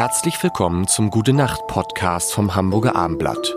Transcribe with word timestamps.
Herzlich 0.00 0.42
willkommen 0.42 0.88
zum 0.88 1.10
Gute 1.10 1.34
Nacht 1.34 1.66
Podcast 1.66 2.32
vom 2.32 2.54
Hamburger 2.54 2.96
Armblatt. 2.96 3.54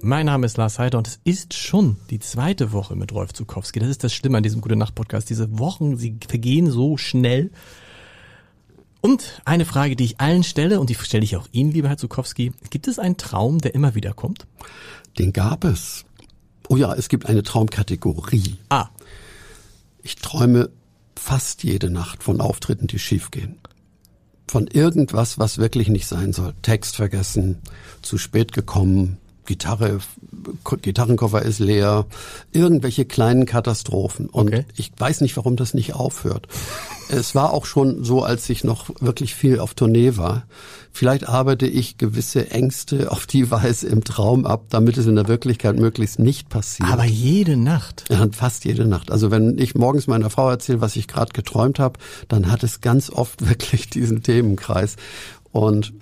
Mein 0.00 0.24
Name 0.24 0.46
ist 0.46 0.56
Lars 0.56 0.78
Heider 0.78 0.96
und 0.96 1.06
es 1.06 1.20
ist 1.24 1.52
schon 1.52 1.98
die 2.08 2.20
zweite 2.20 2.72
Woche 2.72 2.96
mit 2.96 3.12
Rolf 3.12 3.34
Zukowski. 3.34 3.78
Das 3.78 3.90
ist 3.90 4.02
das 4.02 4.14
Schlimme 4.14 4.38
an 4.38 4.42
diesem 4.42 4.62
Gute 4.62 4.76
Nacht 4.76 4.94
Podcast. 4.94 5.28
Diese 5.28 5.58
Wochen, 5.58 5.98
sie 5.98 6.16
vergehen 6.26 6.70
so 6.70 6.96
schnell. 6.96 7.50
Und 9.02 9.42
eine 9.44 9.66
Frage, 9.66 9.94
die 9.94 10.06
ich 10.06 10.20
allen 10.20 10.42
stelle 10.42 10.80
und 10.80 10.88
die 10.88 10.94
stelle 10.94 11.24
ich 11.24 11.36
auch 11.36 11.46
Ihnen, 11.52 11.70
lieber 11.70 11.90
Herr 11.90 11.98
Zukowski. 11.98 12.52
Gibt 12.70 12.88
es 12.88 12.98
einen 12.98 13.18
Traum, 13.18 13.58
der 13.58 13.74
immer 13.74 13.94
wieder 13.94 14.14
kommt? 14.14 14.46
Den 15.18 15.34
gab 15.34 15.64
es. 15.64 16.06
Oh 16.70 16.78
ja, 16.78 16.94
es 16.94 17.10
gibt 17.10 17.26
eine 17.26 17.42
Traumkategorie. 17.42 18.56
Ah. 18.70 18.88
Ich 20.02 20.16
träume 20.16 20.70
fast 21.30 21.62
jede 21.62 21.90
Nacht 21.90 22.24
von 22.24 22.40
Auftritten, 22.40 22.88
die 22.88 22.98
schiefgehen. 22.98 23.60
Von 24.48 24.66
irgendwas, 24.66 25.38
was 25.38 25.58
wirklich 25.58 25.88
nicht 25.88 26.08
sein 26.08 26.32
soll. 26.32 26.54
Text 26.62 26.96
vergessen, 26.96 27.58
zu 28.02 28.18
spät 28.18 28.52
gekommen, 28.52 29.16
Gitarre, 29.50 29.98
Gitarrenkoffer 30.80 31.42
ist 31.42 31.58
leer, 31.58 32.06
irgendwelche 32.52 33.04
kleinen 33.04 33.46
Katastrophen. 33.46 34.28
Und 34.28 34.46
okay. 34.46 34.64
ich 34.76 34.92
weiß 34.96 35.22
nicht, 35.22 35.36
warum 35.36 35.56
das 35.56 35.74
nicht 35.74 35.96
aufhört. 35.96 36.46
Es 37.08 37.34
war 37.34 37.52
auch 37.52 37.66
schon 37.66 38.04
so, 38.04 38.22
als 38.22 38.48
ich 38.48 38.62
noch 38.62 38.90
wirklich 39.00 39.34
viel 39.34 39.58
auf 39.58 39.74
Tournee 39.74 40.16
war. 40.16 40.44
Vielleicht 40.92 41.28
arbeite 41.28 41.66
ich 41.66 41.98
gewisse 41.98 42.52
Ängste 42.52 43.10
auf 43.10 43.26
die 43.26 43.50
Weise 43.50 43.88
im 43.88 44.04
Traum 44.04 44.46
ab, 44.46 44.66
damit 44.70 44.96
es 44.98 45.06
in 45.06 45.16
der 45.16 45.26
Wirklichkeit 45.26 45.80
möglichst 45.80 46.20
nicht 46.20 46.48
passiert. 46.48 46.88
Aber 46.88 47.04
jede 47.04 47.56
Nacht? 47.56 48.04
Ja, 48.08 48.24
fast 48.30 48.64
jede 48.64 48.86
Nacht. 48.86 49.10
Also 49.10 49.32
wenn 49.32 49.58
ich 49.58 49.74
morgens 49.74 50.06
meiner 50.06 50.30
Frau 50.30 50.48
erzähle, 50.48 50.80
was 50.80 50.94
ich 50.94 51.08
gerade 51.08 51.32
geträumt 51.32 51.80
habe, 51.80 51.98
dann 52.28 52.52
hat 52.52 52.62
es 52.62 52.80
ganz 52.80 53.10
oft 53.10 53.48
wirklich 53.48 53.90
diesen 53.90 54.22
Themenkreis. 54.22 54.94
Und 55.50 55.92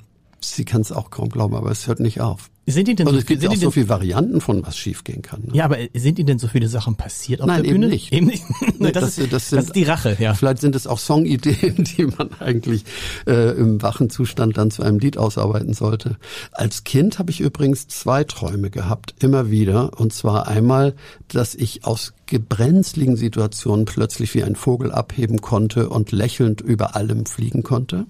sie 0.40 0.64
kann 0.64 0.80
es 0.80 0.92
auch 0.92 1.10
kaum 1.10 1.28
glauben, 1.28 1.54
aber 1.54 1.70
es 1.70 1.86
hört 1.86 2.00
nicht 2.00 2.20
auf. 2.20 2.50
Sind 2.70 2.86
Ihnen 2.86 2.98
denn 2.98 3.06
Und 3.06 3.14
so, 3.14 3.18
es 3.20 3.24
gibt 3.24 3.40
sind 3.40 3.50
auch 3.50 3.56
so 3.56 3.70
viele 3.70 3.88
Varianten 3.88 4.42
von 4.42 4.62
was 4.66 4.76
schiefgehen 4.76 5.22
kann. 5.22 5.40
Ne? 5.44 5.54
Ja, 5.54 5.64
aber 5.64 5.78
sind 5.94 6.18
Ihnen 6.18 6.26
denn 6.26 6.38
so 6.38 6.48
viele 6.48 6.68
Sachen 6.68 6.96
passiert 6.96 7.40
auf 7.40 7.46
Nein, 7.46 7.62
der 7.62 7.70
Bühne? 7.70 7.86
eben 7.86 7.90
nicht. 7.92 8.12
Eben 8.12 8.26
nicht. 8.26 8.44
Das, 8.78 8.92
das- 8.92 9.18
ist, 9.18 9.20
das 9.20 9.28
das, 9.30 9.48
sind- 9.48 9.58
ist 9.60 9.74
die 9.76 9.84
Rache, 9.84 10.16
ja. 10.20 10.34
Vielleicht 10.34 10.60
sind 10.60 10.74
es 10.74 10.86
auch 10.86 10.98
Songideen, 10.98 11.84
die 11.96 12.04
man 12.04 12.28
eigentlich 12.40 12.84
äh, 13.26 13.52
im 13.58 13.80
wachen 13.80 14.10
Zustand 14.10 14.58
dann 14.58 14.70
zu 14.70 14.82
einem 14.82 14.98
Lied 14.98 15.16
ausarbeiten 15.16 15.72
sollte. 15.72 16.18
Als 16.52 16.84
Kind 16.84 17.18
habe 17.18 17.30
ich 17.30 17.40
übrigens 17.40 17.88
zwei 17.88 18.24
Träume 18.24 18.68
gehabt, 18.68 19.14
immer 19.20 19.50
wieder. 19.50 19.98
Und 19.98 20.12
zwar 20.12 20.46
einmal, 20.46 20.94
dass 21.28 21.54
ich 21.54 21.86
aus 21.86 22.12
gebrenzligen 22.28 23.16
Situationen 23.16 23.84
plötzlich 23.84 24.34
wie 24.34 24.44
ein 24.44 24.54
Vogel 24.54 24.92
abheben 24.92 25.40
konnte 25.40 25.88
und 25.88 26.12
lächelnd 26.12 26.60
über 26.60 26.94
allem 26.94 27.26
fliegen 27.26 27.62
konnte. 27.62 28.06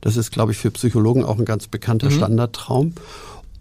Das 0.00 0.16
ist, 0.16 0.30
glaube 0.30 0.52
ich, 0.52 0.58
für 0.58 0.70
Psychologen 0.70 1.24
auch 1.24 1.38
ein 1.38 1.44
ganz 1.44 1.68
bekannter 1.68 2.10
Standardtraum. 2.10 2.94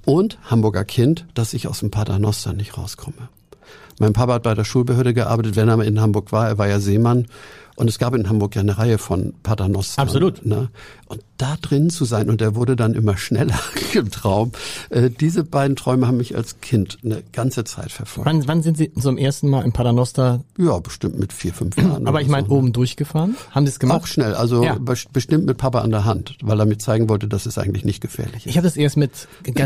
Und 0.06 0.40
Hamburger 0.44 0.86
Kind, 0.86 1.26
dass 1.36 1.54
ich 1.54 1.68
aus 1.68 1.80
dem 1.80 1.92
Paternoster 1.92 2.54
nicht 2.54 2.78
rauskomme. 2.78 3.30
Mein 4.00 4.14
Papa 4.14 4.34
hat 4.34 4.44
bei 4.44 4.56
der 4.56 4.64
Schulbehörde 4.64 5.14
gearbeitet, 5.14 5.56
wenn 5.56 5.70
er 5.70 5.82
in 5.84 6.02
Hamburg 6.02 6.32
war. 6.32 6.48
Er 6.48 6.58
war 6.58 6.68
ja 6.68 6.80
Seemann. 6.80 7.28
Und 7.80 7.88
es 7.90 7.98
gab 7.98 8.14
in 8.14 8.28
Hamburg 8.28 8.56
ja 8.56 8.62
eine 8.62 8.78
Reihe 8.78 8.98
von 8.98 9.34
Paternoster. 9.42 10.02
Absolut. 10.02 10.46
Ne? 10.46 10.68
Und 11.08 11.22
da 11.38 11.56
drin 11.62 11.90
zu 11.90 12.04
sein, 12.04 12.30
und 12.30 12.42
er 12.42 12.54
wurde 12.56 12.76
dann 12.76 12.94
immer 12.94 13.16
schneller 13.18 13.58
im 13.94 14.12
Traum. 14.12 14.52
Äh, 14.90 15.10
diese 15.10 15.46
beiden 15.46 15.78
Träume 15.78 16.06
haben 16.06 16.18
mich 16.18 16.36
als 16.36 16.60
Kind 16.60 16.98
eine 17.06 17.24
ganze 17.32 17.64
Zeit 17.64 17.92
verfolgt. 17.94 18.26
Wann, 18.30 18.46
wann 18.50 18.62
sind 18.64 18.76
Sie 18.78 18.94
zum 18.94 19.18
ersten 19.18 19.50
Mal 19.50 19.64
im 19.64 19.72
Paternoster, 19.72 20.42
Ja, 20.58 20.78
bestimmt 20.80 21.18
mit 21.18 21.32
vier, 21.32 21.54
fünf 21.54 21.78
Jahren. 21.78 22.06
aber 22.06 22.22
ich 22.22 22.28
meine 22.28 22.46
so, 22.48 22.54
ne? 22.54 22.60
oben 22.60 22.74
durchgefahren? 22.74 23.38
Haben 23.52 23.66
Sie 23.66 23.72
es 23.72 23.80
gemacht? 23.80 24.02
Auch 24.02 24.08
schnell, 24.08 24.34
also 24.36 24.62
Ja. 24.64 24.74
bes- 24.76 25.08
bestimmt 25.12 25.46
mit 25.46 25.58
Papa 25.58 25.80
an 25.80 25.92
der 25.92 26.04
Hand, 26.04 26.36
weil 26.42 26.60
er 26.60 26.66
mir 26.66 26.78
zeigen 26.80 27.08
wollte, 27.08 27.30
dass 27.30 27.46
es 27.46 27.58
eigentlich 27.58 27.86
nicht 27.86 28.02
gefährlich 28.02 28.46
ist. 28.46 28.48
Ich 28.48 28.58
habe 28.58 28.68
das 28.68 28.76
erst 28.76 28.98
mit, 28.98 29.12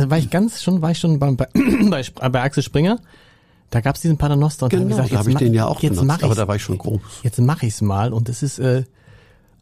war 0.07 0.17
ich 0.19 0.29
ganz 0.29 0.61
schon, 0.61 0.83
war 0.83 0.91
ich 0.91 0.99
schon 0.99 1.17
beim, 1.17 1.35
bei, 1.35 1.47
bei 2.29 2.41
Axel 2.43 2.61
Springer. 2.61 2.99
Da 3.73 3.81
gab's 3.81 4.01
diesen 4.01 4.17
Paternoster 4.19 4.65
und 4.65 4.69
Genau, 4.69 4.85
gesagt, 4.87 5.11
da 5.11 5.17
habe 5.17 5.31
ich 5.31 5.35
den 5.37 5.53
ja 5.55 5.65
auch 5.65 5.81
jetzt 5.81 5.99
benutzt, 5.99 6.23
aber 6.23 6.35
da 6.35 6.47
war 6.47 6.55
ich 6.55 6.61
schon 6.61 6.77
groß. 6.77 7.01
Jetzt 7.23 7.39
mache 7.41 7.65
ich's 7.65 7.81
mal 7.81 8.13
und 8.13 8.29
es 8.29 8.43
ist 8.43 8.59
äh, 8.59 8.83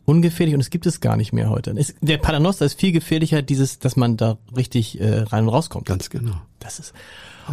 ungefährlich 0.04 0.54
und 0.54 0.60
es 0.60 0.70
gibt 0.70 0.86
es 0.86 1.00
gar 1.00 1.16
nicht 1.16 1.32
mehr 1.32 1.50
heute. 1.50 1.72
Es, 1.78 1.96
der 2.02 2.18
Paternoster 2.18 2.66
ist 2.66 2.78
viel 2.78 2.92
gefährlicher, 2.92 3.42
dieses, 3.42 3.80
dass 3.80 3.96
man 3.96 4.18
da 4.18 4.38
richtig 4.54 5.00
äh, 5.00 5.20
rein 5.20 5.44
und 5.48 5.50
rauskommt. 5.54 5.86
Ganz 5.86 6.10
genau. 6.10 6.34
Das 6.60 6.80
ist 6.80 6.94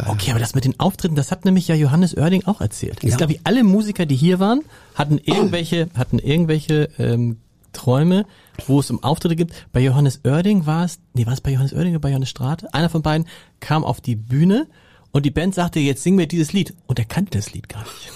okay, 0.07 0.31
aber 0.31 0.39
das 0.41 0.53
mit 0.53 0.65
den 0.65 0.77
Auftritten, 0.81 1.15
das 1.15 1.31
hat 1.31 1.45
nämlich 1.45 1.67
ja 1.69 1.75
Johannes 1.75 2.15
Oerding 2.17 2.43
auch 2.45 2.59
erzählt. 2.59 2.99
Ich 3.03 3.11
Ja. 3.11 3.15
glaube, 3.17 3.33
ich, 3.33 3.39
alle 3.45 3.63
Musiker, 3.63 4.05
die 4.05 4.17
hier 4.17 4.39
waren, 4.39 4.61
hatten 4.95 5.17
irgendwelche, 5.17 5.87
hatten 5.95 6.19
irgendwelche 6.19 6.89
ähm, 6.99 7.37
Träume, 7.71 8.25
wo 8.67 8.81
es 8.81 8.91
um 8.91 9.01
Auftritte 9.01 9.35
gibt. 9.37 9.53
Bei 9.71 9.79
Johannes 9.79 10.19
Oerding 10.25 10.65
war 10.65 10.83
es, 10.83 10.99
nee, 11.13 11.25
war 11.25 11.31
es 11.33 11.39
bei 11.41 11.51
Johannes 11.51 11.71
Oerding 11.73 11.93
oder 11.93 12.01
bei 12.01 12.09
Johannes 12.09 12.29
Strate? 12.29 12.73
Einer 12.73 12.89
von 12.89 13.01
beiden 13.01 13.27
kam 13.61 13.85
auf 13.85 14.01
die 14.01 14.15
Bühne 14.17 14.67
und 15.11 15.25
die 15.25 15.31
Band 15.31 15.55
sagte, 15.55 15.79
jetzt 15.79 16.03
singen 16.03 16.17
wir 16.17 16.27
dieses 16.27 16.53
Lied. 16.53 16.73
Und 16.87 16.99
er 16.99 17.05
kannte 17.05 17.37
das 17.37 17.53
Lied 17.53 17.69
gar 17.69 17.81
nicht. 17.81 18.11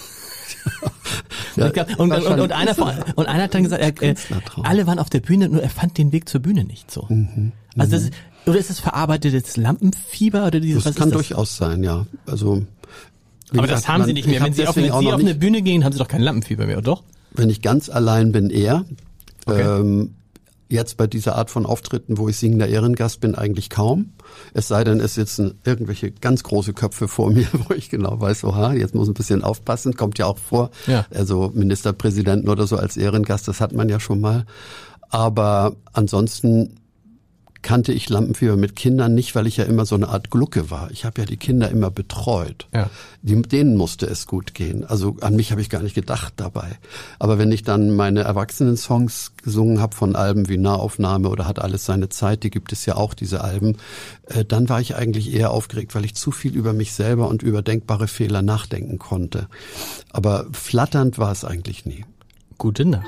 Ja, 1.56 1.68
Ich 1.68 1.74
glaub, 1.74 1.88
und, 2.00 2.12
und, 2.12 2.26
und, 2.26 2.40
und, 2.40 2.52
einer 2.52 2.76
und 3.16 3.28
einer 3.28 3.44
hat 3.44 3.54
dann 3.54 3.64
gesagt, 3.64 3.81
er, 3.81 4.02
äh, 4.02 4.16
alle 4.64 4.88
waren 4.88 4.98
auf 4.98 5.09
der 5.09 5.20
Bühne, 5.20 5.50
nur 5.50 5.62
er 5.62 5.70
fand 5.70 5.98
den 5.98 6.12
Weg 6.12 6.28
zur 6.28 6.42
Bühne 6.42 6.64
nicht 6.64 6.90
so. 6.90 7.08
Also 7.78 7.92
das 7.92 8.04
ist, 8.04 8.14
oder 8.46 8.58
ist 8.58 8.70
es 8.72 8.80
verarbeitetes 8.80 9.58
Lampenfieber 9.58 10.48
oder 10.48 10.59
dieses, 10.59 10.84
Das 10.84 10.96
kann 10.96 11.09
das? 11.09 11.18
durchaus 11.18 11.56
sein, 11.58 11.84
ja. 11.84 12.06
Also 12.26 12.66
Aber 13.52 13.62
gesagt, 13.64 13.72
das 13.72 13.88
haben 13.88 14.00
man- 14.00 14.08
Sie 14.08 14.14
nicht 14.14 14.25
ich 14.25 14.31
mehr. 14.31 14.42
Wenn 14.42 14.54
Sie, 14.54 14.64
auf 14.66 14.70
auch 14.78 14.81
Sie 14.81 14.90
auf 15.12 15.20
eine 15.20 15.36
Bühne 15.36 15.62
gehen, 15.62 15.84
haben 15.84 15.92
Sie 15.94 16.00
doch 16.00 16.08
kein 16.08 16.22
Lampenfieber 16.22 16.66
mehr, 16.66 16.78
oder 16.78 16.86
doch? 16.86 17.04
wenn 17.31 17.50
ich 17.50 17.62
ganz 17.62 17.90
allein 17.90 18.31
bin, 18.31 18.50
eher. 18.50 18.86
Okay. 19.46 19.62
Ähm, 19.62 20.16
jetzt 20.74 20.98
bei 20.98 21.08
dieser 21.08 21.36
Art 21.36 21.50
von 21.50 21.66
Auftritten, 21.66 22.18
wo 22.18 22.28
ich 22.28 22.38
singender 22.38 22.68
Ehrengast 22.68 23.22
bin, 23.22 23.36
eigentlich 23.36 23.70
kaum. 23.70 24.12
Es 24.54 24.68
sei 24.68 24.84
denn, 24.84 25.00
es 25.00 25.14
sitzen 25.14 25.60
irgendwelche 25.64 26.12
ganz 26.12 26.44
große 26.44 26.74
Köpfe 26.74 27.08
vor 27.08 27.32
mir, 27.32 27.48
wo 27.54 27.74
ich 27.74 27.90
genau 27.90 28.20
weiß, 28.20 28.44
oha, 28.44 28.74
jetzt 28.74 28.96
muss 28.96 29.08
ein 29.08 29.14
bisschen 29.14 29.44
aufpassen, 29.44 29.96
kommt 29.96 30.20
ja 30.20 30.26
auch 30.26 30.38
vor. 30.38 30.72
Ja. 30.88 31.06
Also 31.14 31.52
Ministerpräsidenten 31.54 32.50
oder 32.50 32.68
so 32.68 32.76
als 32.76 32.98
Ehrengast, 32.98 33.48
das 33.48 33.62
hat 33.62 33.72
man 33.72 33.88
ja 33.88 34.00
schon 34.00 34.20
mal. 34.20 34.46
Aber 35.10 35.76
ansonsten 35.94 36.80
kannte 37.63 37.94
ich 37.94 38.09
Lampenfieber 38.09 38.57
mit 38.57 38.75
Kindern 38.75 39.16
nicht, 39.16 39.34
weil 39.34 39.47
ich 39.47 39.57
ja 39.57 39.63
immer 39.63 39.85
so 39.85 39.96
eine 39.96 40.09
Art 40.09 40.29
Glucke 40.29 40.69
war. 40.69 40.91
Ich 40.91 41.06
habe 41.06 41.22
ja 41.22 41.25
die 41.25 41.38
Kinder 41.38 41.69
immer 41.69 41.90
betreut. 41.90 42.68
Ja. 42.74 42.90
Die, 43.22 43.41
denen 43.41 43.75
musste 43.75 44.06
es 44.06 44.28
gut 44.28 44.53
gehen. 44.53 44.85
Also 44.85 45.18
an 45.22 45.35
mich 45.35 45.51
habe 45.51 45.62
ich 45.62 45.69
gar 45.69 45.81
nicht 45.81 45.96
gedacht 45.96 46.34
dabei. 46.38 46.78
Aber 47.18 47.38
wenn 47.40 47.51
ich 47.51 47.63
dann 47.63 47.96
meine 47.96 48.22
Erwachsenen-Songs 48.22 49.34
gesungen 49.41 49.81
habe 49.81 49.96
von 49.96 50.16
Alben 50.16 50.50
wie 50.50 50.57
Nahaufnahme 50.57 51.29
oder 51.29 51.47
hat 51.47 51.59
alles 51.59 51.85
seine 51.85 52.09
Zeit, 52.09 52.44
die 52.44 52.51
gibt 52.51 52.72
es 52.72 52.85
ja 52.85 52.96
auch, 52.96 53.13
diese 53.13 53.41
Alben, 53.41 53.78
äh, 54.28 54.45
dann 54.45 54.69
war 54.69 54.81
ich 54.81 54.95
eigentlich 54.95 55.34
eher 55.34 55.51
aufgeregt, 55.51 55.95
weil 55.95 56.06
ich 56.06 56.16
zu 56.16 56.31
viel 56.31 56.56
über 56.56 56.74
mich 56.74 56.94
selber 56.94 57.28
und 57.30 57.41
über 57.41 57.62
denkbare 57.62 58.07
Fehler 58.07 58.41
nachdenken 58.41 59.00
konnte. 59.00 59.47
Aber 60.12 60.45
flatternd 60.51 61.18
war 61.18 61.31
es 61.31 61.45
eigentlich 61.45 61.85
nie. 61.85 62.06
Gute 62.57 62.85
Nacht. 62.85 63.07